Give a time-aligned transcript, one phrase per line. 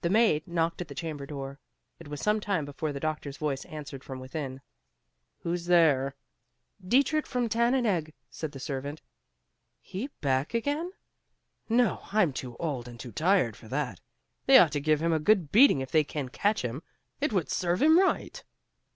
[0.00, 1.60] The maid knocked at the chamber door.
[2.00, 4.62] It was some time before the doctor's voice answered from within,
[5.44, 6.16] "Who's there?"
[6.84, 9.00] "Dietrich from Tannenegg," said the servant.
[9.80, 10.90] "He back again?
[11.68, 14.00] No, I'm too old and too tired for that.
[14.46, 16.82] They ought to give him a good beating if they can catch him;
[17.20, 18.42] it would serve him right."